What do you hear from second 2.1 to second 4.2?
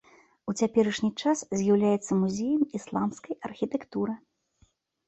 музеем ісламскай архітэктуры.